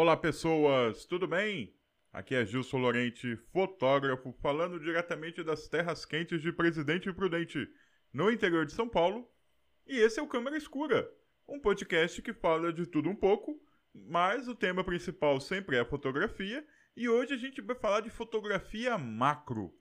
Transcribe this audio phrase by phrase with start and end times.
[0.00, 1.74] Olá, pessoas, tudo bem?
[2.12, 7.68] Aqui é Gilson Lorente, fotógrafo, falando diretamente das terras quentes de Presidente Prudente,
[8.12, 9.28] no interior de São Paulo.
[9.84, 11.10] E esse é o Câmera Escura,
[11.48, 13.60] um podcast que fala de tudo um pouco,
[13.92, 16.64] mas o tema principal sempre é a fotografia.
[16.96, 19.74] E hoje a gente vai falar de fotografia macro.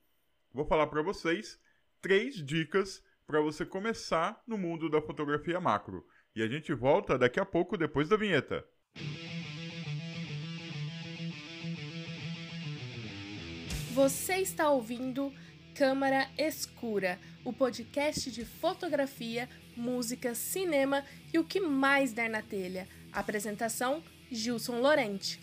[0.52, 1.62] Vou falar para vocês
[2.02, 6.04] três dicas para você começar no mundo da fotografia macro.
[6.36, 8.68] E a gente volta daqui a pouco depois da vinheta.
[13.98, 15.34] Você está ouvindo
[15.74, 22.88] Câmara Escura, o podcast de fotografia, música, cinema e o que mais der na telha.
[23.12, 25.42] Apresentação: Gilson Lorente.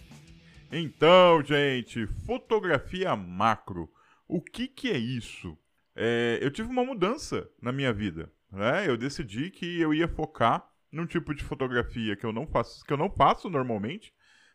[0.70, 3.92] Então, gente, fotografia macro.
[4.28, 5.58] O que, que é isso?
[5.96, 8.30] É, eu tive uma mudança na minha vida.
[8.52, 8.88] Né?
[8.88, 12.92] Eu decidi que eu ia focar num tipo de fotografia que eu não faço, que
[12.92, 14.14] eu não faço normalmente,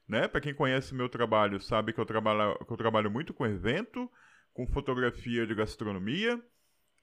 [0.10, 0.28] né?
[0.28, 4.12] Para quem conhece meu trabalho, sabe que eu trabalho, que eu trabalho muito com evento,
[4.52, 6.42] com fotografia de gastronomia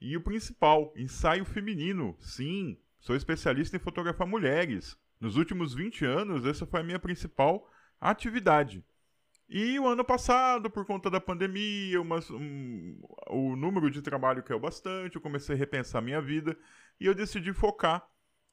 [0.01, 2.17] e o principal, ensaio feminino.
[2.19, 4.98] Sim, sou especialista em fotografar mulheres.
[5.21, 8.85] Nos últimos 20 anos, essa foi a minha principal atividade.
[9.48, 14.59] E o ano passado, por conta da pandemia, uma, um, o número de trabalho caiu
[14.59, 16.59] bastante, eu comecei a repensar minha vida
[17.01, 18.05] e eu decidi focar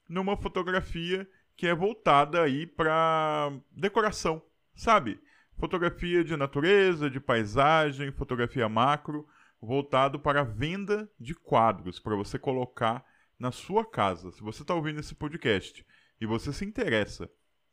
[0.07, 4.41] numa fotografia que é voltada aí para decoração,
[4.75, 5.19] sabe?
[5.57, 9.27] Fotografia de natureza, de paisagem, fotografia macro,
[9.61, 13.05] voltado para a venda de quadros para você colocar
[13.39, 14.31] na sua casa.
[14.31, 15.85] Se você está ouvindo esse podcast
[16.19, 17.29] e você se interessa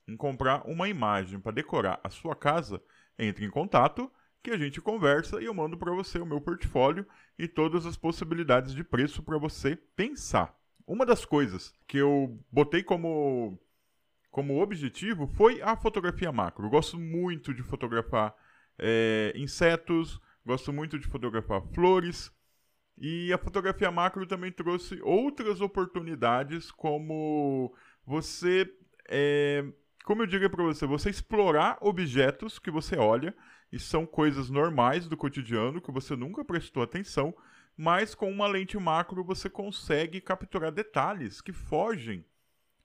[0.07, 2.83] em comprar uma imagem para decorar a sua casa,
[3.19, 4.11] entre em contato
[4.43, 7.07] que a gente conversa e eu mando para você o meu portfólio
[7.39, 10.59] e todas as possibilidades de preço para você pensar.
[10.87, 13.59] Uma das coisas que eu botei como
[14.31, 16.67] como objetivo foi a fotografia macro.
[16.67, 18.35] Eu gosto muito de fotografar
[18.79, 22.33] é, insetos, gosto muito de fotografar flores.
[22.97, 27.75] E a fotografia macro também trouxe outras oportunidades, como
[28.07, 28.71] você,
[29.09, 29.65] é,
[30.05, 33.35] como eu diria para você, você explorar objetos que você olha
[33.73, 37.35] e são coisas normais do cotidiano que você nunca prestou atenção,
[37.77, 42.25] mas com uma lente macro você consegue capturar detalhes que fogem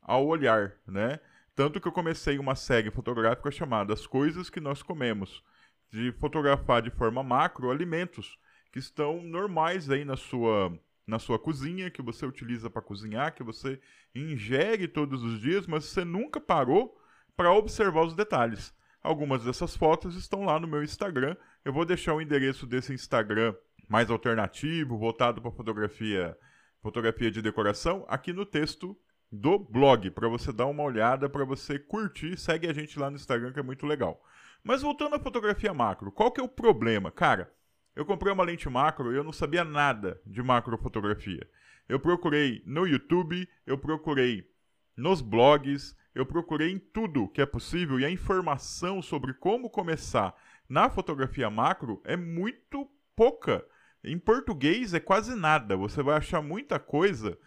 [0.01, 1.19] ao olhar, né?
[1.55, 5.41] Tanto que eu comecei uma série fotográfica chamada As Coisas que Nós Comemos,
[5.89, 8.37] de fotografar de forma macro alimentos
[8.73, 10.77] que estão normais aí na sua
[11.07, 13.79] na sua cozinha, que você utiliza para cozinhar, que você
[14.13, 16.99] ingere todos os dias, mas você nunca parou
[17.37, 18.73] para observar os detalhes.
[19.03, 21.37] Algumas dessas fotos estão lá no meu Instagram.
[21.63, 23.53] Eu vou deixar o endereço desse Instagram
[23.87, 26.35] mais alternativo, voltado para fotografia,
[26.81, 28.97] fotografia de decoração, aqui no texto
[29.35, 32.37] do blog, para você dar uma olhada, para você curtir.
[32.37, 34.23] Segue a gente lá no Instagram que é muito legal.
[34.63, 37.11] Mas voltando à fotografia macro, qual que é o problema?
[37.11, 37.53] Cara,
[37.95, 41.47] eu comprei uma lente macro e eu não sabia nada de macrofotografia.
[41.87, 44.49] Eu procurei no YouTube, eu procurei
[44.97, 50.33] nos blogs, eu procurei em tudo que é possível e a informação sobre como começar
[50.67, 53.63] na fotografia macro é muito pouca.
[54.03, 55.75] Em português é quase nada.
[55.77, 57.37] Você vai achar muita coisa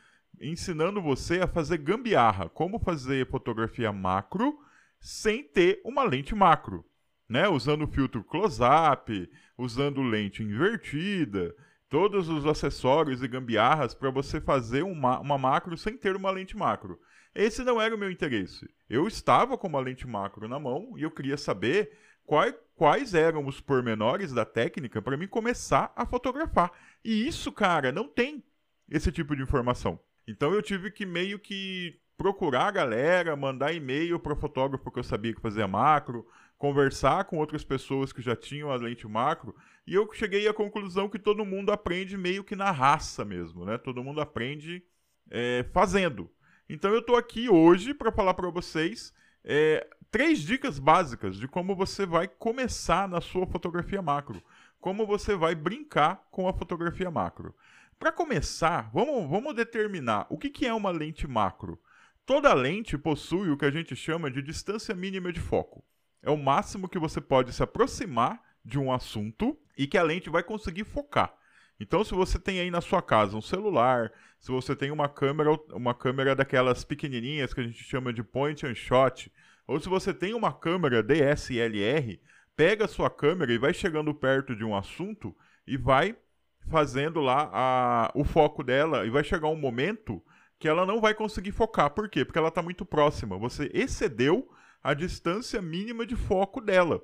[0.41, 4.59] ensinando você a fazer gambiarra, como fazer fotografia macro
[5.00, 6.84] sem ter uma lente macro,
[7.28, 7.49] né?
[7.49, 11.54] Usando filtro close-up, usando lente invertida,
[11.88, 16.56] todos os acessórios e gambiarras para você fazer uma, uma macro sem ter uma lente
[16.56, 17.00] macro.
[17.34, 18.69] Esse não era o meu interesse.
[18.88, 23.47] Eu estava com uma lente macro na mão e eu queria saber quais, quais eram
[23.47, 26.72] os pormenores da técnica para mim começar a fotografar.
[27.04, 28.43] E isso, cara, não tem
[28.91, 30.00] esse tipo de informação.
[30.28, 35.05] Então eu tive que meio que procurar a galera, mandar e-mail para fotógrafo que eu
[35.05, 36.27] sabia que fazia macro,
[36.59, 39.55] conversar com outras pessoas que já tinham a lente macro,
[39.87, 43.78] e eu cheguei à conclusão que todo mundo aprende meio que na raça mesmo, né?
[43.78, 44.83] Todo mundo aprende
[45.31, 46.31] é, fazendo.
[46.69, 51.75] Então eu estou aqui hoje para falar para vocês é, três dicas básicas de como
[51.75, 54.42] você vai começar na sua fotografia macro,
[54.78, 57.54] como você vai brincar com a fotografia macro.
[57.98, 61.80] Para começar, vamos, vamos determinar o que, que é uma lente macro.
[62.24, 65.84] Toda lente possui o que a gente chama de distância mínima de foco.
[66.22, 70.30] É o máximo que você pode se aproximar de um assunto e que a lente
[70.30, 71.34] vai conseguir focar.
[71.80, 75.51] Então, se você tem aí na sua casa um celular, se você tem uma câmera,
[75.72, 79.33] uma câmera daquelas pequenininhas que a gente chama de point and shot,
[79.66, 82.21] ou se você tem uma câmera DSLR,
[82.54, 85.36] pega a sua câmera e vai chegando perto de um assunto
[85.66, 86.16] e vai
[86.68, 90.22] fazendo lá a, o foco dela e vai chegar um momento
[90.59, 91.91] que ela não vai conseguir focar.
[91.91, 92.24] Por quê?
[92.24, 93.38] Porque ela está muito próxima.
[93.38, 94.48] Você excedeu
[94.82, 97.03] a distância mínima de foco dela.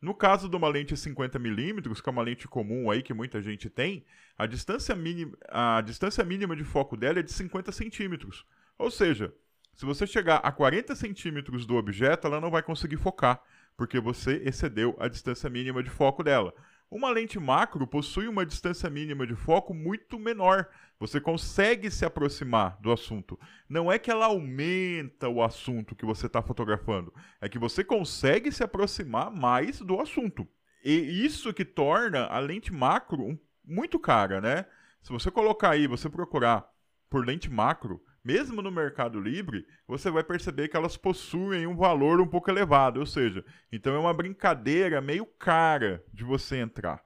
[0.00, 3.68] No caso de uma lente 50mm, que é uma lente comum aí que muita gente
[3.68, 4.04] tem,
[4.36, 8.46] a distância mínima, a distância mínima de foco dela é de 50 centímetros.
[8.78, 9.34] Ou seja,
[9.74, 13.42] se você chegar a 40 centímetros do objeto, ela não vai conseguir focar,
[13.76, 16.54] porque você excedeu a distância mínima de foco dela.
[16.90, 20.66] Uma lente macro possui uma distância mínima de foco muito menor.
[20.98, 23.38] Você consegue se aproximar do assunto.
[23.68, 27.12] Não é que ela aumenta o assunto que você está fotografando,
[27.42, 30.48] é que você consegue se aproximar mais do assunto.
[30.82, 34.64] E isso que torna a lente macro muito cara, né?
[35.02, 36.66] Se você colocar aí, você procurar
[37.10, 42.20] por lente macro, mesmo no Mercado Livre, você vai perceber que elas possuem um valor
[42.20, 47.02] um pouco elevado, ou seja, então é uma brincadeira meio cara de você entrar.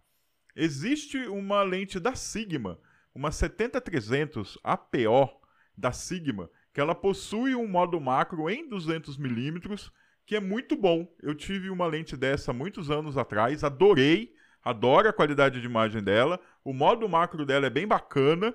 [0.55, 2.79] Existe uma lente da Sigma,
[3.15, 5.31] uma 70-300 APO
[5.77, 9.91] da Sigma, que ela possui um modo macro em 200mm,
[10.27, 11.07] que é muito bom.
[11.23, 16.41] Eu tive uma lente dessa muitos anos atrás, adorei, adoro a qualidade de imagem dela.
[16.65, 18.55] O modo macro dela é bem bacana,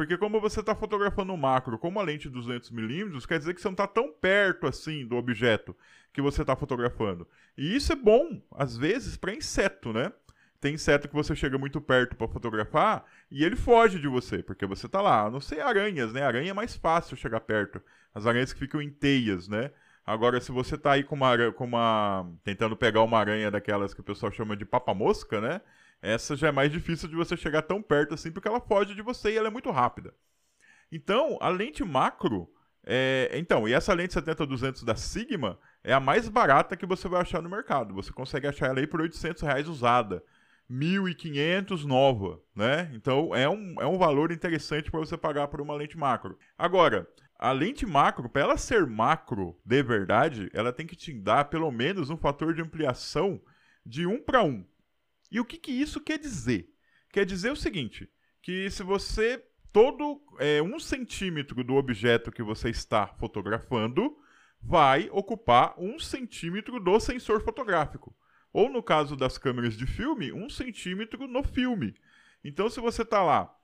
[0.00, 3.68] porque como você está fotografando um macro com uma lente 200mm, quer dizer que você
[3.68, 5.76] não está tão perto assim do objeto
[6.10, 7.28] que você está fotografando.
[7.54, 10.10] E isso é bom, às vezes, para inseto, né?
[10.58, 14.64] Tem inseto que você chega muito perto para fotografar e ele foge de você, porque
[14.64, 15.30] você está lá.
[15.30, 16.22] Não sei aranhas, né?
[16.22, 17.78] Aranha é mais fácil chegar perto.
[18.14, 19.70] As aranhas que ficam em teias, né?
[20.06, 22.26] Agora, se você está aí com uma, com uma.
[22.42, 25.60] tentando pegar uma aranha daquelas que o pessoal chama de papa-mosca, né?
[26.02, 29.02] Essa já é mais difícil de você chegar tão perto assim, porque ela foge de
[29.02, 30.14] você e ela é muito rápida.
[30.90, 32.50] Então, a lente macro.
[32.84, 33.30] É...
[33.34, 37.42] Então, e essa lente 70-200 da Sigma é a mais barata que você vai achar
[37.42, 37.94] no mercado.
[37.94, 40.22] Você consegue achar ela aí por 800 reais usada.
[40.70, 42.90] 1.500 nova, né?
[42.94, 46.38] Então é um, é um valor interessante para você pagar por uma lente macro.
[46.56, 51.46] Agora, a lente macro, para ela ser macro de verdade, ela tem que te dar
[51.46, 53.42] pelo menos um fator de ampliação
[53.84, 54.64] de 1 para 1.
[55.30, 56.68] E o que, que isso quer dizer?
[57.12, 58.08] Quer dizer o seguinte:
[58.42, 59.42] que se você
[59.72, 64.16] todo é, um centímetro do objeto que você está fotografando
[64.62, 68.14] vai ocupar um centímetro do sensor fotográfico.
[68.52, 71.94] Ou no caso das câmeras de filme, um centímetro no filme.
[72.44, 73.54] Então, se você está lá,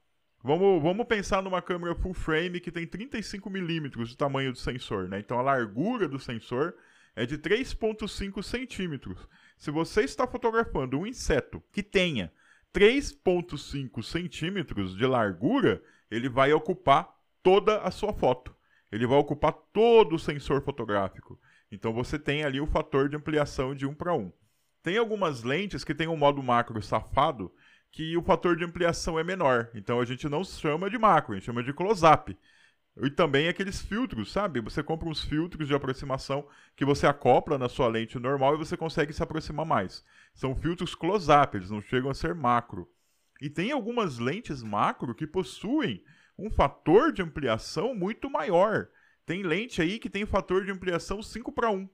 [0.42, 5.08] vamos, vamos pensar numa câmera full frame que tem 35 milímetros de tamanho do sensor,
[5.08, 5.18] né?
[5.18, 6.74] Então, a largura do sensor
[7.16, 9.18] é de 3,5 centímetros.
[9.56, 12.32] Se você está fotografando um inseto que tenha
[12.72, 18.54] 3,5 centímetros de largura, ele vai ocupar toda a sua foto.
[18.92, 21.40] Ele vai ocupar todo o sensor fotográfico.
[21.70, 24.32] Então você tem ali o fator de ampliação de 1 para 1.
[24.82, 27.52] Tem algumas lentes que tem um modo macro safado
[27.90, 29.70] que o fator de ampliação é menor.
[29.74, 32.36] Então a gente não chama de macro, a gente chama de close-up.
[33.02, 34.60] E também aqueles filtros, sabe?
[34.60, 38.76] Você compra uns filtros de aproximação que você acopla na sua lente normal e você
[38.76, 40.02] consegue se aproximar mais.
[40.34, 42.88] São filtros close-up, eles não chegam a ser macro.
[43.40, 46.02] E tem algumas lentes macro que possuem
[46.38, 48.88] um fator de ampliação muito maior.
[49.26, 51.88] Tem lente aí que tem fator de ampliação 5 para 1.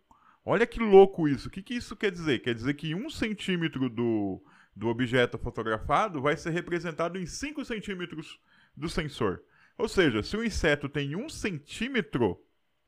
[0.44, 1.48] Olha que louco isso.
[1.48, 2.40] O que, que isso quer dizer?
[2.40, 4.40] Quer dizer que um centímetro do,
[4.75, 8.38] do objeto fotografado vai ser representado em 5 centímetros
[8.76, 9.43] do sensor.
[9.78, 12.38] Ou seja, se o inseto tem um centímetro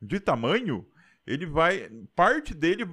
[0.00, 0.86] de tamanho,
[1.26, 1.90] ele vai.
[2.14, 2.86] Parte dele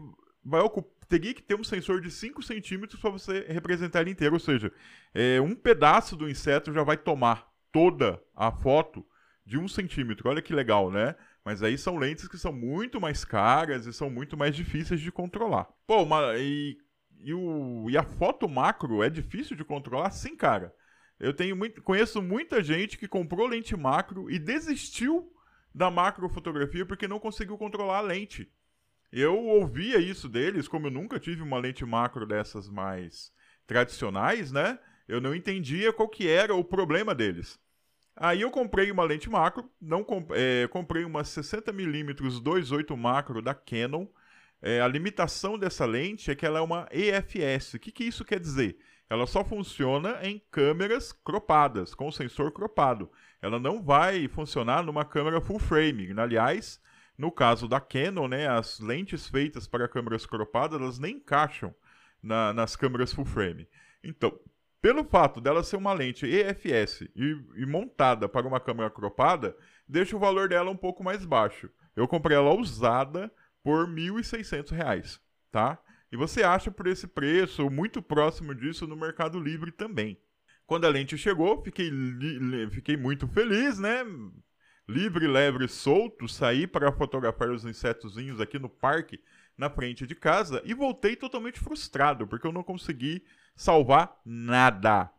[0.44, 0.92] vai ocupar.
[1.08, 4.36] Teria que ter um sensor de 5 centímetros para você representar ele inteiro.
[4.36, 4.72] Ou seja,
[5.14, 9.06] é, um pedaço do inseto já vai tomar toda a foto
[9.46, 10.30] de um centímetro.
[10.30, 11.14] Olha que legal, né?
[11.44, 15.12] Mas aí são lentes que são muito mais caras e são muito mais difíceis de
[15.12, 15.68] controlar.
[15.86, 16.78] Pô, uma, e,
[17.20, 20.12] e, o, e a foto macro é difícil de controlar?
[20.12, 20.74] Sim, cara.
[21.22, 25.32] Eu tenho muito, conheço muita gente que comprou lente macro e desistiu
[25.74, 28.52] da macrofotografia porque não conseguiu controlar a lente.
[29.12, 33.32] Eu ouvia isso deles, como eu nunca tive uma lente macro dessas mais
[33.68, 34.80] tradicionais, né?
[35.08, 37.60] Eu não entendia qual que era o problema deles.
[38.16, 43.54] Aí eu comprei uma lente macro, não comp é, comprei uma 60mm 2.8 macro da
[43.54, 44.08] Canon.
[44.60, 47.76] É, a limitação dessa lente é que ela é uma EFS.
[47.76, 48.80] O que, que isso quer dizer?
[49.12, 53.12] Ela só funciona em câmeras cropadas, com sensor cropado.
[53.42, 56.18] Ela não vai funcionar numa câmera full frame.
[56.18, 56.82] Aliás,
[57.18, 61.76] no caso da Canon, né, as lentes feitas para câmeras cropadas, elas nem encaixam
[62.24, 63.68] na, nas câmeras full frame.
[64.02, 64.40] Então,
[64.82, 70.16] pelo fato dela ser uma lente EFS e, e, montada para uma câmera cropada, deixa
[70.16, 71.70] o valor dela um pouco mais baixo.
[71.98, 73.30] Eu comprei ela usada
[73.62, 75.20] por R$ 1.600,
[75.52, 75.78] tá?
[76.12, 80.20] E você acha por esse preço, ou muito próximo disso, no Mercado Livre também.
[80.66, 81.92] Quando a lente chegou, fiquei,
[82.72, 84.04] fiquei muito feliz, né?
[84.88, 89.22] Livre, leve, solto, saí para fotografar os insetozinhos aqui no parque
[89.58, 93.24] na frente de casa e voltei totalmente frustrado, porque eu não consegui
[93.56, 95.10] salvar nada.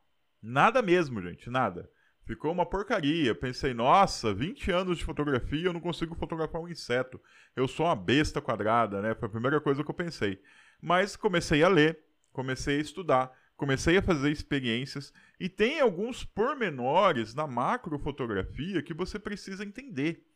[0.42, 1.88] Nada mesmo, gente, nada.
[2.24, 3.34] Ficou uma porcaria.
[3.34, 7.20] Pensei, nossa, 20 anos de fotografia eu não consigo fotografar um inseto.
[7.54, 9.14] Eu sou uma besta quadrada, né?
[9.14, 10.40] Foi a primeira coisa que eu pensei.
[10.82, 12.00] Mas comecei a ler,
[12.32, 19.16] comecei a estudar, comecei a fazer experiências e tem alguns pormenores na macrofotografia que você
[19.18, 20.26] precisa entender.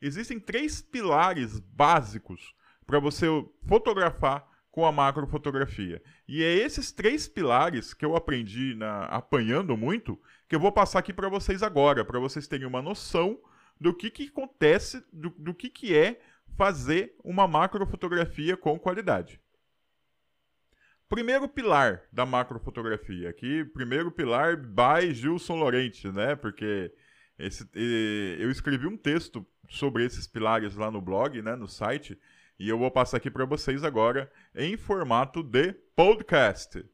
[0.00, 2.54] Existem três pilares básicos
[2.86, 3.26] para você
[3.66, 6.02] fotografar com a macrofotografia.
[6.28, 11.00] E é esses três pilares que eu aprendi na, apanhando muito que eu vou passar
[11.00, 13.40] aqui para vocês agora, para vocês terem uma noção
[13.80, 16.20] do que, que acontece, do, do que, que é
[16.56, 19.40] fazer uma macrofotografia com qualidade.
[21.08, 26.36] Primeiro pilar da macrofotografia aqui, primeiro pilar by Gilson Lorente, né?
[26.36, 26.92] Porque
[27.38, 27.66] esse,
[28.38, 32.18] eu escrevi um texto sobre esses pilares lá no blog, né, no site,
[32.58, 36.84] e eu vou passar aqui para vocês agora em formato de podcast.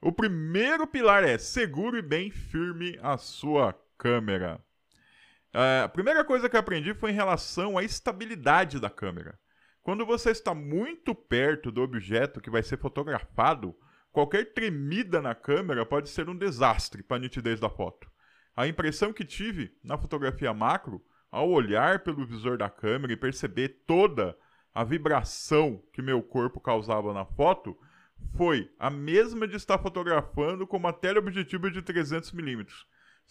[0.00, 4.60] O primeiro pilar é segure bem firme a sua câmera.
[5.52, 9.38] É, a primeira coisa que eu aprendi foi em relação à estabilidade da câmera.
[9.90, 13.74] Quando você está muito perto do objeto que vai ser fotografado,
[14.12, 18.08] qualquer tremida na câmera pode ser um desastre para a nitidez da foto.
[18.54, 23.80] A impressão que tive na fotografia macro, ao olhar pelo visor da câmera e perceber
[23.84, 24.38] toda
[24.72, 27.76] a vibração que meu corpo causava na foto
[28.36, 32.64] foi a mesma de estar fotografando com uma teleobjetiva de 300mm.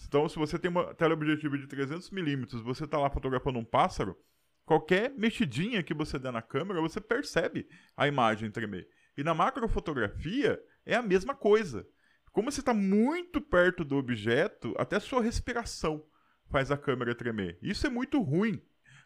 [0.05, 4.17] Então, se você tem uma teleobjetiva de 300mm, você está lá fotografando um pássaro,
[4.69, 8.87] qualquer mexidinha que você der na câmera, você percebe a imagem tremer.
[9.17, 11.87] E na macrofotografia é a mesma coisa.
[12.31, 16.05] Como você está muito perto do objeto, até sua respiração
[16.51, 17.57] faz a câmera tremer.
[17.63, 18.61] Isso é muito ruim.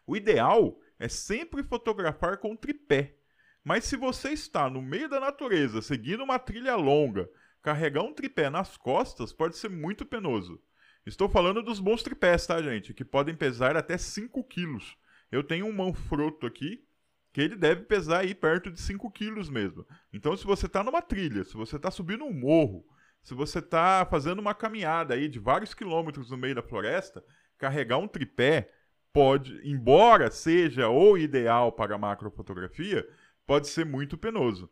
[0.06, 3.16] O ideal é sempre fotografar com tripé.
[3.64, 7.26] Mas se você está no meio da natureza, seguindo uma trilha longa,
[7.62, 10.60] carregar um tripé nas costas pode ser muito penoso.
[11.06, 12.92] Estou falando dos bons tripés, tá, gente?
[12.92, 14.94] Que podem pesar até 5 quilos.
[15.30, 16.84] Eu tenho um Manfrotto aqui,
[17.32, 19.84] que ele deve pesar aí perto de 5 quilos mesmo.
[20.12, 22.86] Então, se você está numa trilha, se você está subindo um morro,
[23.22, 27.24] se você está fazendo uma caminhada aí de vários quilômetros no meio da floresta,
[27.58, 28.70] carregar um tripé
[29.12, 33.08] pode, embora seja o ideal para macrofotografia,
[33.46, 34.70] pode ser muito penoso.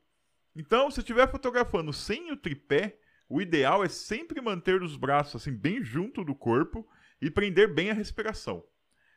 [0.54, 5.56] Então, se estiver fotografando sem o tripé, o ideal é sempre manter os braços assim
[5.56, 6.87] bem junto do corpo
[7.21, 8.62] e prender bem a respiração.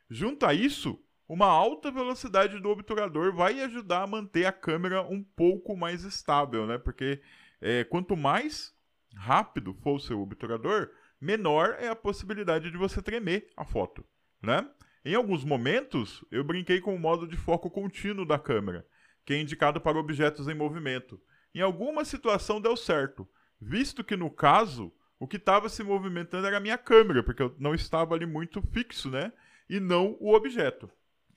[0.08, 5.22] Junto a isso, uma alta velocidade do obturador vai ajudar a manter a câmera um
[5.22, 6.78] pouco mais estável, né?
[6.78, 7.20] Porque
[7.60, 8.74] é, quanto mais
[9.16, 10.90] rápido for o seu obturador,
[11.20, 14.04] menor é a possibilidade de você tremer a foto,
[14.40, 14.68] né?
[15.04, 18.86] Em alguns momentos, eu brinquei com o modo de foco contínuo da câmera,
[19.24, 21.20] que é indicado para objetos em movimento.
[21.54, 23.26] Em alguma situação deu certo,
[23.60, 27.54] visto que no caso, o que estava se movimentando era a minha câmera, porque eu
[27.58, 29.32] não estava ali muito fixo, né?
[29.68, 30.90] E não o objeto.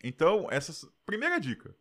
[0.04, 1.76] Então, essa primeira dica: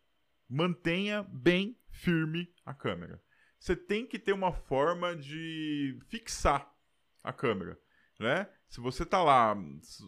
[0.47, 3.21] mantenha bem firme a câmera.
[3.59, 6.73] Você tem que ter uma forma de fixar
[7.23, 7.77] a câmera,
[8.19, 8.47] né?
[8.69, 9.57] Se você tá lá,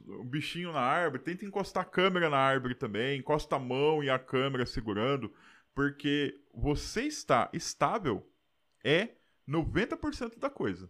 [0.07, 4.09] o bichinho na árvore, tenta encostar a câmera na árvore também, encosta a mão e
[4.09, 5.33] a câmera segurando,
[5.73, 8.27] porque você está estável
[8.83, 9.09] é
[9.47, 10.89] 90% da coisa.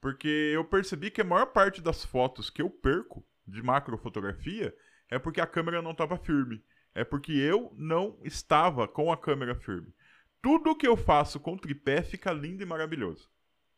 [0.00, 4.74] Porque eu percebi que a maior parte das fotos que eu perco de macrofotografia
[5.10, 6.62] é porque a câmera não estava firme.
[6.94, 9.94] É porque eu não estava com a câmera firme.
[10.42, 13.30] Tudo que eu faço com tripé fica lindo e maravilhoso.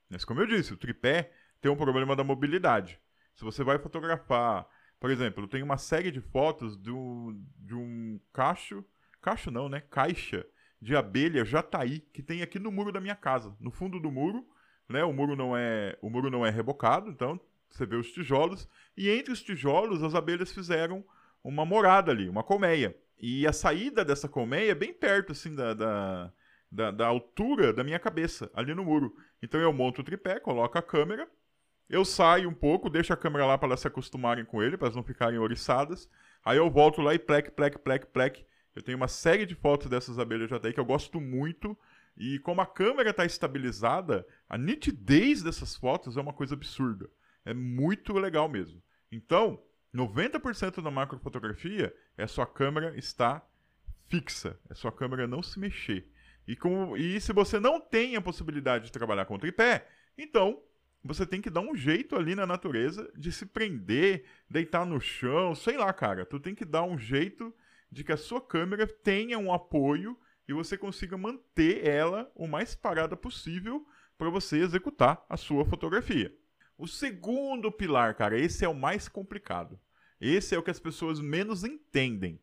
[0.09, 3.01] Mas como eu disse, o tripé tem um problema da mobilidade.
[3.35, 4.67] Se você vai fotografar,
[5.01, 8.85] por exemplo, eu tenho uma série de fotos de um cacho,
[9.21, 9.81] cacho não, né?
[9.81, 10.47] Caixa
[10.81, 14.47] de abelha jataí que tem aqui no muro da minha casa, no fundo do muro,
[14.89, 15.03] né?
[15.05, 19.09] O muro não é, o muro não é rebocado, então você vê os tijolos e
[19.09, 21.05] entre os tijolos as abelhas fizeram
[21.43, 22.97] uma morada ali, uma colmeia.
[23.19, 26.33] E a saída dessa colmeia é bem perto assim da, da,
[26.71, 29.15] da, da altura da minha cabeça, ali no muro.
[29.43, 31.29] Então eu monto o tripé, coloco a câmera
[31.93, 34.87] eu saio um pouco, deixo a câmera lá para elas se acostumarem com ele, para
[34.87, 36.09] elas não ficarem oriçadas.
[36.43, 38.47] Aí eu volto lá e plec, plec, plec, plec.
[38.75, 41.77] Eu tenho uma série de fotos dessas abelhas já que eu gosto muito.
[42.17, 47.11] E como a câmera está estabilizada, a nitidez dessas fotos é uma coisa absurda.
[47.45, 48.83] É muito legal mesmo.
[49.11, 49.63] Então,
[49.95, 53.47] 90% da macrofotografia é sua câmera estar
[54.09, 56.11] fixa, é sua câmera não se mexer.
[56.47, 60.61] E, com, e se você não tem a possibilidade de trabalhar com tripé, então
[61.05, 65.55] você tem que dar um jeito ali na natureza de se prender, deitar no chão,
[65.55, 66.25] sei lá, cara.
[66.25, 67.55] Tu tem que dar um jeito
[67.91, 70.19] de que a sua câmera tenha um apoio
[70.49, 76.33] e você consiga manter ela o mais parada possível para você executar a sua fotografia.
[76.83, 79.79] O segundo pilar, cara, esse é o mais complicado.
[80.21, 82.41] Esse é o que as pessoas menos entendem.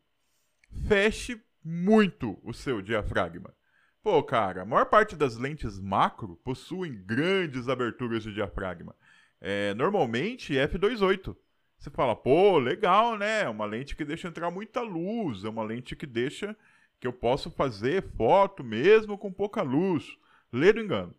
[0.88, 3.54] Feche muito o seu diafragma.
[4.02, 8.96] Pô, cara, a maior parte das lentes macro possuem grandes aberturas de diafragma.
[9.42, 11.36] É, normalmente f2.8.
[11.76, 13.42] Você fala, pô, legal, né?
[13.42, 16.56] É uma lente que deixa entrar muita luz, é uma lente que deixa
[16.98, 20.16] que eu posso fazer foto mesmo com pouca luz.
[20.50, 21.14] Lê do engano.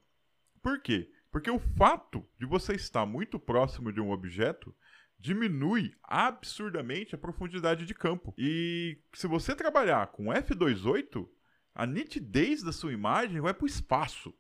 [0.60, 1.08] Por quê?
[1.32, 4.76] Porque o fato de você estar muito próximo de um objeto
[5.18, 8.34] diminui absurdamente a profundidade de campo.
[8.38, 11.28] E se você trabalhar com f2.8,
[11.74, 14.34] a nitidez da sua imagem vai para o espaço.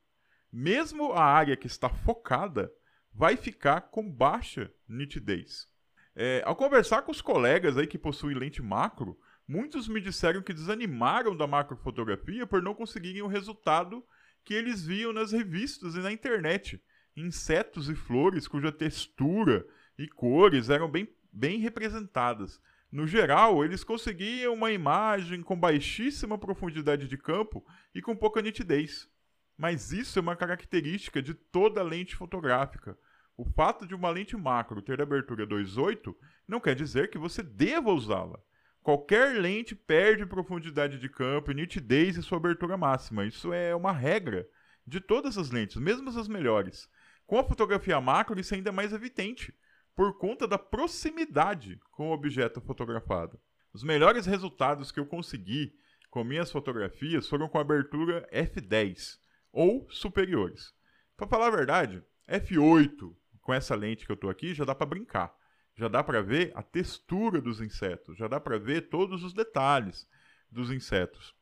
[0.51, 2.69] Mesmo a área que está focada
[3.13, 5.69] vai ficar com baixa nitidez.
[6.13, 9.17] É, ao conversar com os colegas aí que possuem lente macro,
[9.47, 14.03] muitos me disseram que desanimaram da macrofotografia por não conseguirem o resultado
[14.43, 16.81] que eles viam nas revistas e na internet.
[17.15, 19.65] Insetos e flores cuja textura
[19.97, 22.59] e cores eram bem, bem representadas.
[22.91, 29.09] No geral, eles conseguiam uma imagem com baixíssima profundidade de campo e com pouca nitidez.
[29.57, 32.97] Mas isso é uma característica de toda lente fotográfica.
[33.37, 36.13] O fato de uma lente macro ter abertura 2.8
[36.47, 38.39] não quer dizer que você deva usá-la.
[38.83, 43.25] Qualquer lente perde profundidade de campo e nitidez em sua abertura máxima.
[43.25, 44.47] Isso é uma regra
[44.87, 46.89] de todas as lentes, mesmo as melhores.
[47.27, 49.53] Com a fotografia macro, isso é ainda mais evidente,
[49.95, 53.39] por conta da proximidade com o objeto fotografado.
[53.71, 55.73] Os melhores resultados que eu consegui
[56.09, 59.19] com minhas fotografias foram com abertura f10
[59.51, 60.73] ou superiores.
[61.15, 64.87] Para falar a verdade, f8 com essa lente que eu estou aqui já dá para
[64.87, 65.33] brincar
[65.75, 70.07] já dá para ver a textura dos insetos, já dá para ver todos os detalhes
[70.49, 71.33] dos insetos.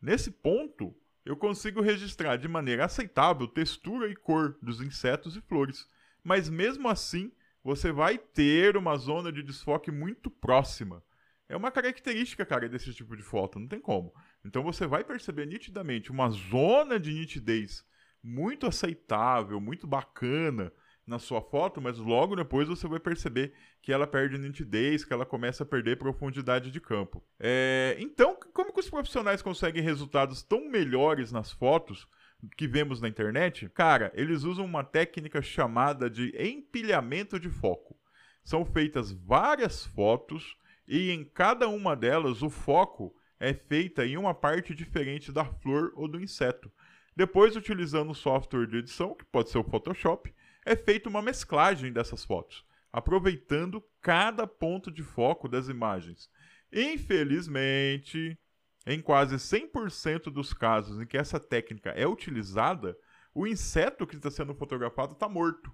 [0.00, 5.88] Nesse ponto, eu consigo registrar de maneira aceitável textura e cor dos insetos e flores,
[6.22, 11.02] mas mesmo assim, você vai ter uma zona de desfoque muito próxima.
[11.48, 14.12] É uma característica, cara, desse tipo de foto, não tem como.
[14.44, 17.84] Então você vai perceber nitidamente uma zona de nitidez
[18.22, 20.72] muito aceitável, muito bacana,
[21.06, 25.24] na sua foto, mas logo depois você vai perceber que ela perde nitidez, que ela
[25.24, 27.22] começa a perder profundidade de campo.
[27.38, 32.08] É, então, como que os profissionais conseguem resultados tão melhores nas fotos
[32.56, 33.68] que vemos na internet?
[33.68, 37.96] Cara, eles usam uma técnica chamada de empilhamento de foco.
[38.42, 40.56] São feitas várias fotos
[40.88, 45.92] e em cada uma delas o foco é feita em uma parte diferente da flor
[45.94, 46.72] ou do inseto.
[47.14, 50.32] Depois, utilizando o software de edição, que pode ser o Photoshop,
[50.66, 56.28] é feita uma mesclagem dessas fotos, aproveitando cada ponto de foco das imagens.
[56.72, 58.36] Infelizmente,
[58.84, 62.98] em quase 100% dos casos em que essa técnica é utilizada,
[63.32, 65.72] o inseto que está sendo fotografado está morto.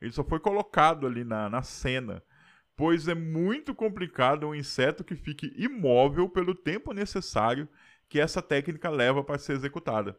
[0.00, 2.22] Ele só foi colocado ali na, na cena,
[2.76, 7.68] pois é muito complicado um inseto que fique imóvel pelo tempo necessário
[8.08, 10.16] que essa técnica leva para ser executada.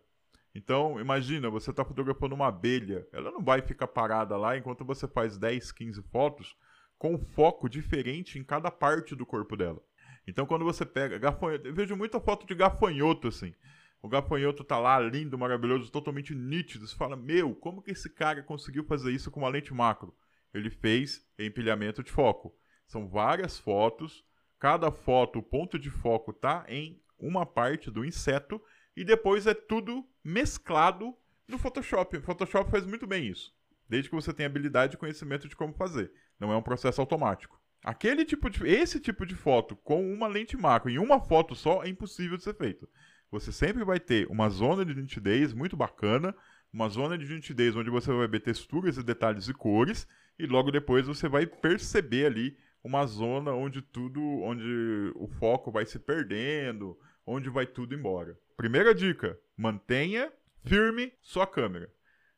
[0.54, 5.08] Então, imagina, você está fotografando uma abelha, ela não vai ficar parada lá enquanto você
[5.08, 6.56] faz 10, 15 fotos
[6.98, 9.82] com foco diferente em cada parte do corpo dela.
[10.28, 13.56] Então, quando você pega gafanhoto, eu vejo muita foto de gafanhoto assim.
[14.02, 16.88] O gafanhoto tá lá lindo, maravilhoso, totalmente nítido.
[16.88, 20.14] Você fala: "Meu, como que esse cara conseguiu fazer isso com uma lente macro?"
[20.54, 22.54] Ele fez empilhamento de foco.
[22.86, 24.24] São várias fotos,
[24.60, 28.62] cada foto, o ponto de foco tá em uma parte do inseto
[28.96, 31.16] e depois é tudo mesclado
[31.48, 32.18] no Photoshop.
[32.18, 33.54] O Photoshop faz muito bem isso,
[33.88, 36.12] desde que você tenha habilidade e conhecimento de como fazer.
[36.40, 37.60] Não é um processo automático.
[37.84, 41.84] Aquele tipo de, esse tipo de foto com uma lente macro em uma foto só
[41.84, 42.88] é impossível de ser feito.
[43.32, 46.36] Você sempre vai ter uma zona de nitidez muito bacana,
[46.72, 50.72] uma zona de nitidez onde você vai ver texturas e detalhes e cores, e logo
[50.72, 56.98] depois você vai perceber ali uma zona onde tudo, onde o foco vai se perdendo,
[57.26, 58.38] onde vai tudo embora.
[58.62, 60.32] Primeira dica: mantenha
[60.64, 61.92] firme sua câmera.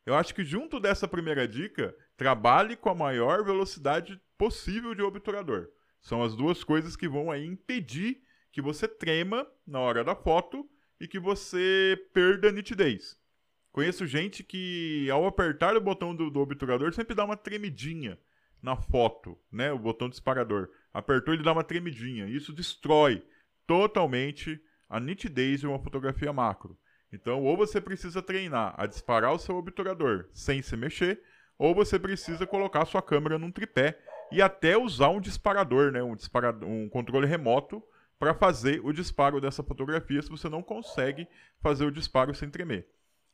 [0.06, 5.68] Eu acho que junto dessa primeira dica, trabalhe com a maior velocidade possível de obturador.
[6.00, 10.66] São as duas coisas que vão aí impedir que você trema na hora da foto
[10.98, 13.20] e que você perda nitidez.
[13.70, 18.18] Conheço gente que ao apertar o botão do, do obturador sempre dá uma tremidinha
[18.62, 19.70] na foto, né?
[19.72, 20.70] O botão disparador.
[20.90, 22.26] Apertou, ele dá uma tremidinha.
[22.26, 23.22] Isso destrói
[23.66, 24.58] totalmente
[24.94, 26.78] a nitidez de uma fotografia macro.
[27.12, 31.20] Então, ou você precisa treinar a disparar o seu obturador sem se mexer,
[31.58, 33.98] ou você precisa colocar sua câmera num tripé
[34.30, 37.82] e até usar um disparador, né, um, disparador, um controle remoto
[38.20, 41.26] para fazer o disparo dessa fotografia se você não consegue
[41.60, 42.86] fazer o disparo sem tremer.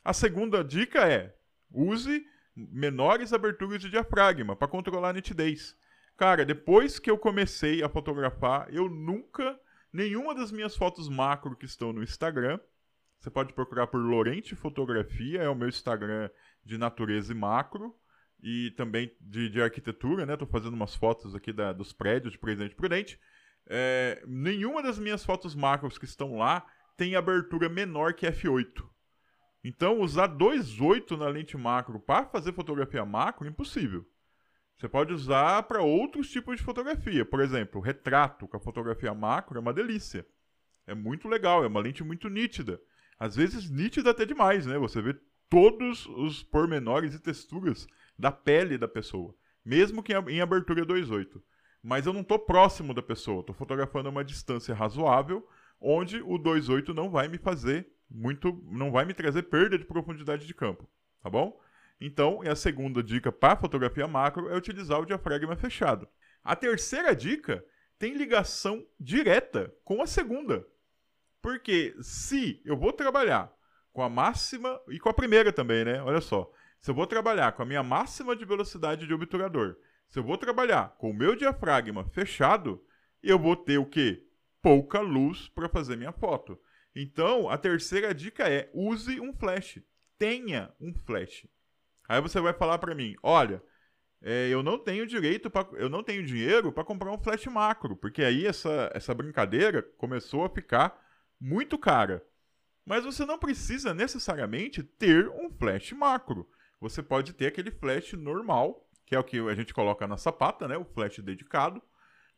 [0.02, 1.36] A segunda dica é:
[1.70, 5.76] use menores aberturas de diafragma para controlar a nitidez.
[6.16, 9.60] Cara, depois que eu comecei a fotografar, eu nunca,
[9.92, 12.58] nenhuma das minhas fotos macro que estão no Instagram,
[13.18, 16.30] você pode procurar por Lorente Fotografia, é o meu Instagram
[16.64, 17.94] de natureza e macro,
[18.42, 20.36] e também de, de arquitetura, né?
[20.36, 23.20] Tô fazendo umas fotos aqui da, dos prédios de Presidente Prudente.
[23.66, 28.88] É, nenhuma das minhas fotos macros que estão lá tem abertura menor que f8.
[29.62, 34.06] Então, usar 2.8 na lente macro para fazer fotografia macro, impossível.
[34.80, 37.22] Você pode usar para outros tipos de fotografia.
[37.22, 40.26] Por exemplo, retrato com a fotografia macro é uma delícia.
[40.86, 42.80] É muito legal, é uma lente muito nítida.
[43.18, 44.78] Às vezes nítida até demais, né?
[44.78, 45.14] Você vê
[45.50, 47.86] todos os pormenores e texturas
[48.18, 51.42] da pele da pessoa, mesmo que em abertura 2.8.
[51.82, 55.46] Mas eu não estou próximo da pessoa, estou fotografando a uma distância razoável,
[55.78, 60.46] onde o 2.8 não vai me fazer muito, não vai me trazer perda de profundidade
[60.46, 60.88] de campo,
[61.22, 61.60] tá bom?
[62.00, 66.08] Então, a segunda dica para fotografia macro é utilizar o diafragma fechado.
[66.42, 67.62] A terceira dica
[67.98, 70.66] tem ligação direta com a segunda.
[71.42, 73.52] Porque se eu vou trabalhar
[73.92, 76.02] com a máxima e com a primeira também, né?
[76.02, 76.50] Olha só.
[76.80, 79.76] Se eu vou trabalhar com a minha máxima de velocidade de obturador,
[80.08, 82.82] se eu vou trabalhar com o meu diafragma fechado,
[83.22, 84.26] eu vou ter o quê?
[84.62, 86.58] Pouca luz para fazer minha foto.
[86.96, 89.78] Então, a terceira dica é: use um flash.
[90.18, 91.46] Tenha um flash.
[92.10, 93.62] Aí você vai falar para mim: olha,
[94.20, 97.96] é, eu não tenho direito, pra, eu não tenho dinheiro para comprar um flash macro,
[97.96, 101.00] porque aí essa, essa brincadeira começou a ficar
[101.40, 102.26] muito cara.
[102.84, 106.50] Mas você não precisa necessariamente ter um flash macro.
[106.80, 110.66] Você pode ter aquele flash normal, que é o que a gente coloca na sapata,
[110.66, 110.76] né?
[110.76, 111.80] O flash dedicado.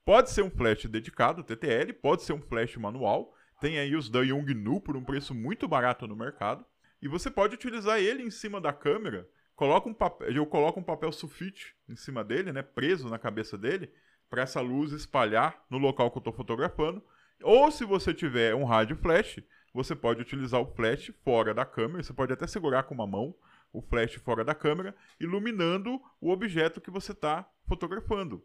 [0.04, 3.34] Pode ser um flash dedicado, TTL, pode ser um flash manual.
[3.58, 6.62] Tem aí os da Yongnu por um preço muito barato no mercado.
[7.00, 9.26] E você pode utilizar ele em cima da câmera.
[9.54, 13.56] Coloca um papel, eu coloco um papel sulfite em cima dele, né, preso na cabeça
[13.56, 13.92] dele,
[14.28, 17.02] para essa luz espalhar no local que eu estou fotografando.
[17.42, 19.40] Ou se você tiver um rádio flash,
[19.74, 22.02] você pode utilizar o flash fora da câmera.
[22.02, 23.34] Você pode até segurar com uma mão
[23.72, 28.44] o flash fora da câmera, iluminando o objeto que você está fotografando.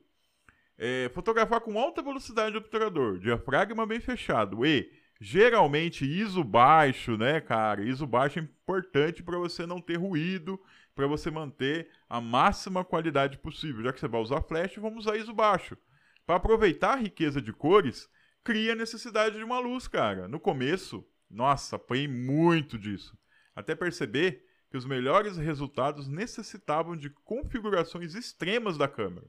[0.78, 4.90] É, fotografar com alta velocidade do obturador, diafragma bem fechado e
[5.20, 7.82] Geralmente, ISO baixo, né, cara?
[7.82, 10.60] ISO baixo é importante para você não ter ruído,
[10.98, 13.84] para você manter a máxima qualidade possível.
[13.84, 15.78] Já que você vai usar flash, vamos usar ISO baixo.
[16.26, 18.10] Para aproveitar a riqueza de cores,
[18.44, 20.28] cria a necessidade de uma luz, cara.
[20.28, 23.16] No começo, nossa, apanhei muito disso.
[23.56, 29.28] Até perceber que os melhores resultados necessitavam de configurações extremas da câmera.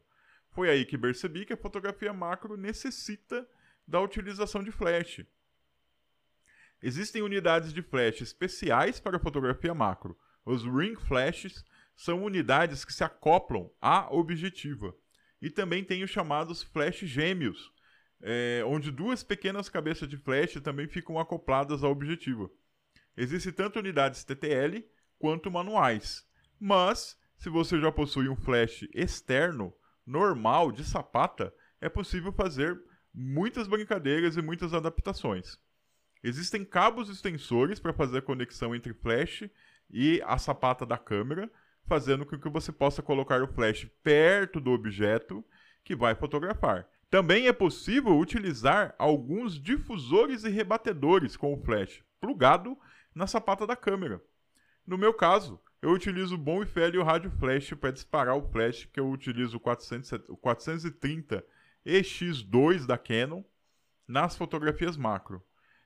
[0.53, 3.47] Foi aí que percebi que a fotografia macro necessita
[3.87, 5.21] da utilização de flash.
[6.83, 10.19] Existem unidades de flash especiais para fotografia macro.
[10.49, 11.63] Os ring flashes
[11.95, 14.95] são unidades que se acoplam à objetiva.
[15.43, 17.71] E também tem os chamados flash gêmeos,
[18.23, 22.51] é, onde duas pequenas cabeças de flash também ficam acopladas à objetiva.
[23.15, 24.83] Existem tanto unidades TTL
[25.19, 26.27] quanto manuais.
[26.59, 29.71] Mas, se você já possui um flash externo,
[30.07, 32.81] normal, de sapata, é possível fazer
[33.13, 35.59] muitas brincadeiras e muitas adaptações.
[36.25, 39.45] Existem cabos extensores para fazer a conexão entre flash
[39.91, 41.51] e a sapata da câmera,
[41.85, 45.45] fazendo com que você possa colocar o flash perto do objeto
[45.83, 46.87] que vai fotografar.
[47.11, 52.77] Também é possível utilizar alguns difusores e rebatedores com o flash plugado
[53.15, 54.21] na sapata da câmera.
[54.87, 58.87] No meu caso, eu utilizo o bom e velho rádio flash para disparar o flash
[58.93, 61.45] que eu utilizo o 430
[61.87, 63.43] EX2 da Canon
[64.07, 65.43] nas fotografias macro.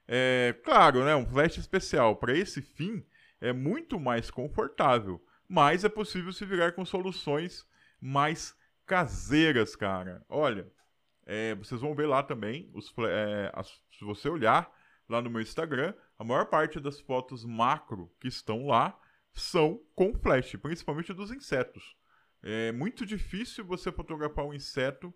[0.09, 3.05] É, claro, né, um flash especial para esse fim
[3.43, 7.67] é muito mais confortável, mas é possível se virar com soluções
[8.01, 10.25] mais caseiras, cara.
[10.29, 10.71] Olha,
[11.27, 13.67] é, vocês vão ver lá também, os, é, as,
[13.99, 14.73] se você olhar
[15.09, 18.97] lá no meu Instagram, a maior parte das fotos macro que estão lá
[19.33, 21.97] são com flash, principalmente dos insetos.
[22.45, 25.13] É muito difícil você fotografar um inseto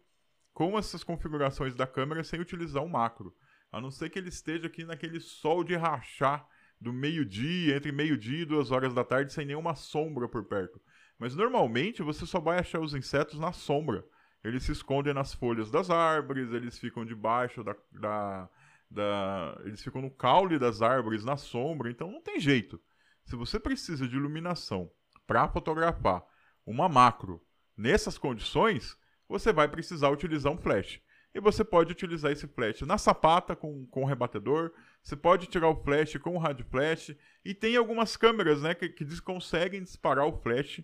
[0.52, 3.36] com essas configurações da câmera sem utilizar um macro.
[3.70, 6.48] A não ser que ele esteja aqui naquele sol de rachar
[6.80, 10.80] do meio-dia, entre meio-dia e duas horas da tarde, sem nenhuma sombra por perto.
[11.18, 14.04] Mas normalmente você só vai achar os insetos na sombra.
[14.44, 18.48] Eles se escondem nas folhas das árvores, eles ficam debaixo da, da,
[18.90, 19.60] da.
[19.64, 22.80] Eles ficam no caule das árvores, na sombra, então não tem jeito.
[23.24, 24.90] Se você precisa de iluminação
[25.26, 26.22] para fotografar
[26.64, 27.42] uma macro
[27.76, 28.96] nessas condições,
[29.28, 31.00] você vai precisar utilizar um flash.
[31.34, 34.72] e você pode utilizar esse flash na sapata com, com rebatedor,
[35.06, 37.14] você pode tirar o flash com o rádio flash,
[37.44, 40.82] e tem algumas câmeras né, que, que conseguem disparar o flash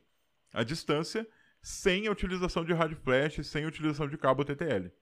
[0.55, 1.27] à distância
[1.61, 4.93] sem a utilização de rádio flash, sem a utilização de cabo TTL.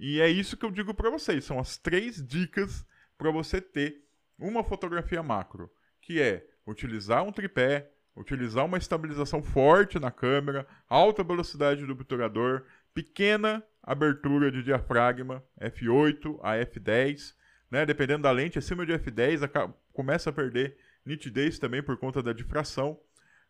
[0.00, 2.86] E é isso que eu digo para vocês, são as três dicas
[3.18, 4.02] para você ter
[4.38, 11.22] uma fotografia macro, que é utilizar um tripé, utilizar uma estabilização forte na câmera, alta
[11.22, 17.34] velocidade do obturador, pequena abertura de diafragma, f8 a f10,
[17.70, 17.84] né?
[17.84, 22.98] Dependendo da lente, acima de f10 começa a perder nitidez também por conta da difração.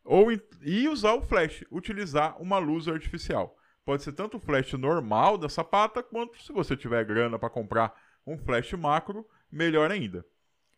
[0.04, 0.28] Ou
[0.62, 3.56] e usar o flash, utilizar uma luz artificial.
[3.84, 7.94] Pode ser tanto o flash normal da sapata, quanto se você tiver grana para comprar
[8.26, 10.24] um flash macro, melhor ainda.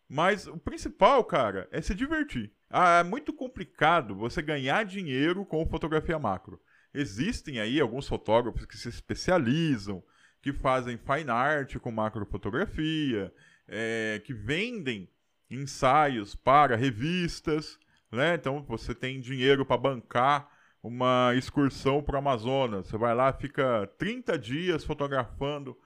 [0.09, 2.53] Mas o principal, cara, é se divertir.
[2.71, 6.61] Ah, é muito complicado você ganhar dinheiro com fotografia macro.
[6.93, 10.03] Existem aí alguns fotógrafos que se especializam,
[10.47, 13.35] que fazem fine art com macrofotografia,
[13.67, 15.11] é, que vendem
[15.51, 17.81] ensaios para revistas,
[18.13, 18.37] né?
[18.37, 20.49] Então você tem dinheiro para bancar
[20.81, 22.87] uma excursão para o Amazonas.
[22.87, 25.77] Você vai lá, fica 30 dias fotografando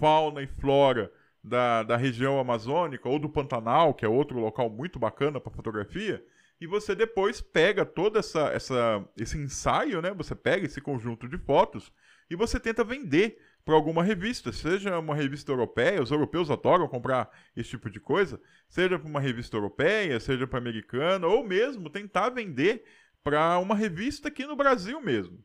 [0.00, 4.98] fauna e flora da, da região amazônica ou do Pantanal, que é outro local muito
[4.98, 6.24] bacana para fotografia
[6.60, 10.12] e você depois pega todo essa, essa, esse ensaio, né?
[10.14, 11.92] Você pega esse conjunto de fotos
[12.28, 17.28] e você tenta vender para alguma revista, seja uma revista europeia, os europeus adoram comprar
[17.54, 22.30] esse tipo de coisa, seja para uma revista europeia, seja para americana, ou mesmo tentar
[22.30, 22.82] vender
[23.22, 25.44] para uma revista aqui no Brasil mesmo.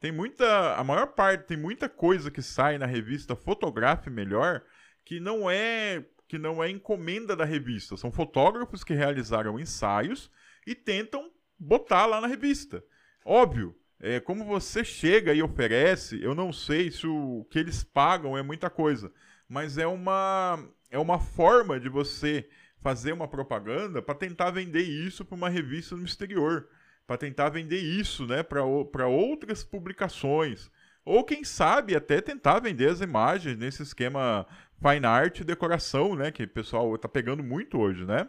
[0.00, 4.60] Tem muita, a maior parte, tem muita coisa que sai na revista Fotografe Melhor
[5.04, 7.96] que não é que não é encomenda da revista.
[7.96, 10.28] São fotógrafos que realizaram ensaios
[10.66, 12.82] e tentam botar lá na revista.
[13.24, 18.36] Óbvio, é, como você chega e oferece, eu não sei se o que eles pagam
[18.36, 19.10] é muita coisa,
[19.48, 22.46] mas é uma, é uma forma de você
[22.82, 26.68] fazer uma propaganda para tentar vender isso para uma revista no exterior,
[27.06, 30.70] para tentar vender isso né, para outras publicações.
[31.02, 34.46] Ou quem sabe até tentar vender as imagens nesse esquema
[34.82, 36.30] fine art e decoração, né?
[36.30, 38.28] Que o pessoal tá pegando muito hoje, né?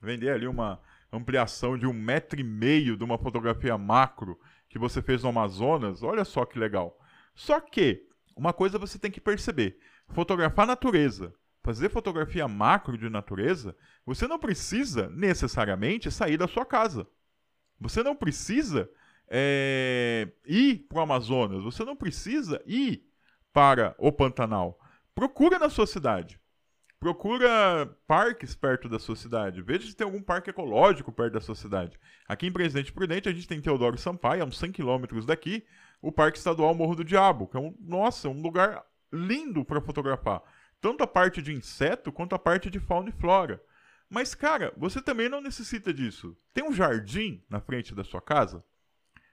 [0.00, 0.80] Vender ali uma
[1.12, 4.38] ampliação de um metro e meio de uma fotografia macro
[4.72, 6.98] que você fez no Amazonas, olha só que legal.
[7.34, 13.76] Só que, uma coisa você tem que perceber: fotografar natureza, fazer fotografia macro de natureza,
[14.06, 17.06] você não precisa necessariamente sair da sua casa.
[17.78, 18.88] Você não precisa
[19.28, 23.06] é, ir para o Amazonas, você não precisa ir
[23.52, 24.80] para o Pantanal.
[25.14, 26.40] Procura na sua cidade.
[27.02, 29.60] Procura parques perto da sua cidade.
[29.60, 31.98] Veja se tem algum parque ecológico perto da sua cidade.
[32.28, 35.64] Aqui em Presidente Prudente a gente tem Teodoro Sampaio, a uns 100 quilômetros daqui,
[36.00, 40.44] o Parque Estadual Morro do Diabo, que é um, nossa, um lugar lindo para fotografar.
[40.80, 43.60] Tanto a parte de inseto quanto a parte de fauna e flora.
[44.08, 46.36] Mas, cara, você também não necessita disso.
[46.54, 48.64] Tem um jardim na frente da sua casa?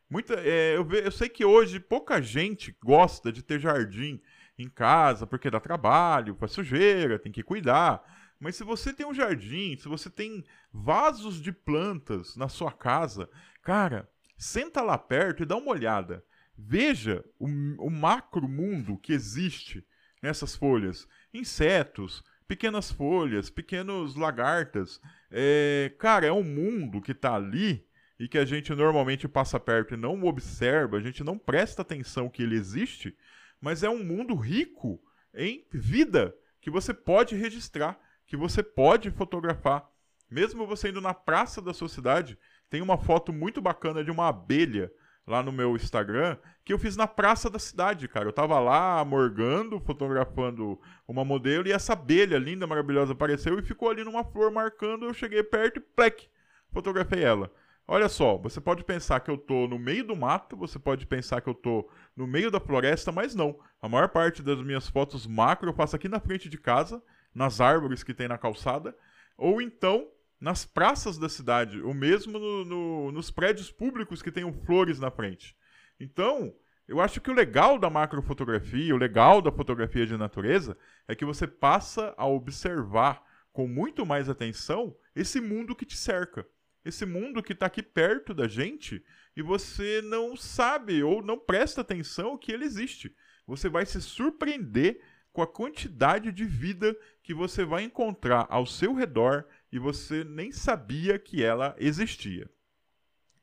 [0.09, 4.19] Muita, é, eu, ve, eu sei que hoje pouca gente gosta de ter jardim
[4.63, 8.03] em casa porque dá trabalho, faz sujeira, tem que cuidar.
[8.39, 13.29] Mas se você tem um jardim, se você tem vasos de plantas na sua casa,
[13.61, 16.23] cara, senta lá perto e dá uma olhada.
[16.57, 17.47] Veja o,
[17.79, 19.85] o macro mundo que existe
[20.21, 21.07] nessas folhas.
[21.33, 24.99] Insetos, pequenas folhas, pequenos lagartas.
[25.31, 27.87] É, cara, é um mundo que está ali
[28.19, 32.29] e que a gente normalmente passa perto e não observa, a gente não presta atenção
[32.29, 33.15] que ele existe,
[33.61, 35.01] mas é um mundo rico
[35.33, 39.89] em vida que você pode registrar, que você pode fotografar.
[40.29, 42.37] Mesmo você indo na praça da sua cidade,
[42.69, 44.91] tem uma foto muito bacana de uma abelha
[45.25, 48.27] lá no meu Instagram que eu fiz na praça da cidade, cara.
[48.27, 53.89] Eu tava lá morgando, fotografando uma modelo e essa abelha linda, maravilhosa apareceu e ficou
[53.89, 55.05] ali numa flor marcando.
[55.05, 56.27] Eu cheguei perto e plec,
[56.71, 57.51] fotografei ela.
[57.91, 61.41] Olha só, você pode pensar que eu tô no meio do mato, você pode pensar
[61.41, 63.59] que eu tô no meio da floresta, mas não.
[63.81, 67.01] A maior parte das minhas fotos macro eu faço aqui na frente de casa,
[67.33, 68.95] nas árvores que tem na calçada,
[69.35, 70.07] ou então
[70.39, 75.09] nas praças da cidade, ou mesmo no, no, nos prédios públicos que tenham flores na
[75.09, 75.57] frente.
[75.99, 76.53] Então,
[76.87, 81.25] eu acho que o legal da macrofotografia, o legal da fotografia de natureza, é que
[81.25, 86.45] você passa a observar com muito mais atenção esse mundo que te cerca
[86.83, 89.03] esse mundo que está aqui perto da gente
[89.35, 93.15] e você não sabe ou não presta atenção que ele existe.
[93.45, 98.93] Você vai se surpreender com a quantidade de vida que você vai encontrar ao seu
[98.93, 102.49] redor e você nem sabia que ela existia.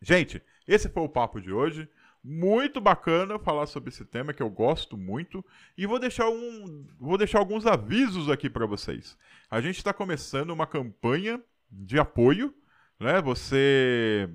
[0.01, 1.89] Gente, esse foi o papo de hoje.
[2.29, 5.45] muito bacana falar sobre esse tema que eu gosto muito
[5.79, 9.17] e vou deixar um, vou deixar alguns avisos aqui para vocês.
[9.49, 12.53] A gente está começando uma campanha de apoio,
[12.99, 13.21] né?
[13.23, 14.29] Você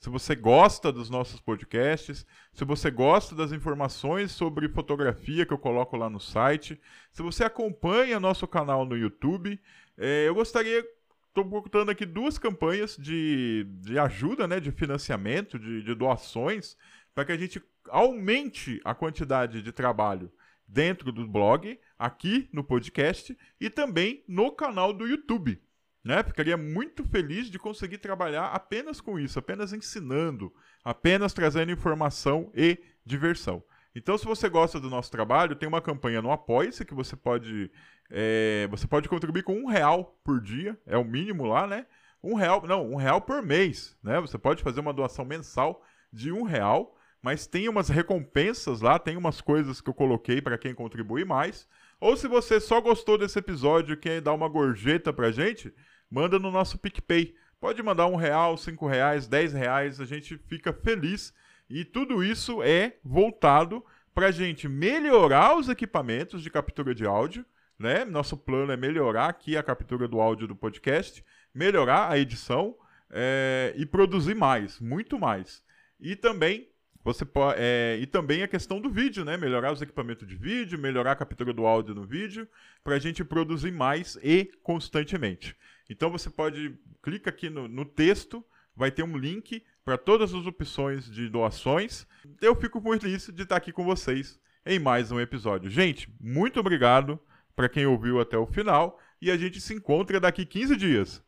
[0.00, 5.58] se você gosta dos nossos podcasts, se você gosta das informações sobre fotografia que eu
[5.58, 9.60] coloco lá no site, se você acompanha nosso canal no YouTube,
[9.96, 10.84] é, eu gostaria
[11.28, 16.76] estou botando aqui duas campanhas de, de ajuda, né, de financiamento, de, de doações
[17.14, 20.30] para que a gente aumente a quantidade de trabalho
[20.66, 25.60] dentro do blog, aqui no podcast e também no canal do YouTube.
[26.04, 26.22] Né?
[26.22, 30.52] Ficaria muito feliz de conseguir trabalhar apenas com isso, apenas ensinando,
[30.84, 33.62] apenas trazendo informação e diversão.
[33.94, 37.70] Então, se você gosta do nosso trabalho, tem uma campanha no Apoia-se que você pode,
[38.10, 41.86] é, você pode contribuir com um real por dia, é o mínimo lá, né?
[42.22, 44.20] Um real, não, um real por mês, né?
[44.20, 49.16] Você pode fazer uma doação mensal de um real mas tem umas recompensas lá, tem
[49.16, 51.68] umas coisas que eu coloquei para quem contribui mais.
[52.00, 55.72] Ou se você só gostou desse episódio e quer dar uma gorjeta pra gente,
[56.10, 57.34] manda no nosso PicPay.
[57.60, 61.34] Pode mandar um real, cinco reais, dez reais, a gente fica feliz.
[61.68, 63.84] E tudo isso é voltado
[64.14, 67.44] para a gente melhorar os equipamentos de captura de áudio.
[67.78, 68.04] Né?
[68.04, 72.76] Nosso plano é melhorar aqui a captura do áudio do podcast, melhorar a edição
[73.10, 75.62] é, e produzir mais, muito mais.
[76.00, 76.68] E também
[77.04, 79.36] você pode, é, e também a questão do vídeo, né?
[79.36, 82.48] Melhorar os equipamentos de vídeo, melhorar a captura do áudio no vídeo,
[82.82, 85.56] para a gente produzir mais e constantemente.
[85.88, 88.44] Então você pode, clica aqui no, no texto,
[88.76, 92.06] vai ter um link para todas as opções de doações.
[92.42, 95.70] Eu fico muito feliz de estar aqui com vocês em mais um episódio.
[95.70, 97.18] Gente, muito obrigado
[97.56, 101.24] para quem ouviu até o final e a gente se encontra daqui 15 dias.